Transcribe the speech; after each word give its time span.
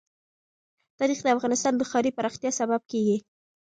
تاریخ 0.99 1.19
د 1.23 1.27
افغانستان 1.35 1.73
د 1.77 1.81
ښاري 1.89 2.11
پراختیا 2.17 2.51
سبب 2.59 2.81
کېږي. 2.91 3.17